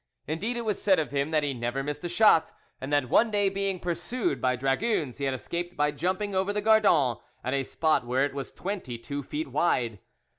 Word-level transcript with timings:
Indeed, 0.25 0.57
it 0.57 0.65
was 0.65 0.81
said 0.81 0.97
of 0.97 1.11
him 1.11 1.29
that 1.29 1.43
he 1.43 1.53
never 1.53 1.83
missed 1.83 2.03
a 2.03 2.09
shot, 2.09 2.51
and 2.81 2.91
that 2.91 3.07
one 3.09 3.29
day 3.29 3.49
being 3.49 3.79
pursued 3.79 4.41
by 4.41 4.55
dragoons 4.55 5.19
he 5.19 5.25
had 5.25 5.33
escaped 5.35 5.77
by 5.77 5.91
jumping 5.91 6.33
over 6.33 6.51
the 6.51 6.59
Gardon 6.59 7.17
at 7.43 7.53
a 7.53 7.61
spot 7.63 8.07
where 8.07 8.25
it 8.25 8.33
was 8.33 8.51
twenty 8.51 8.97
two 8.97 9.21
feet 9.21 9.49
wide. 9.49 9.99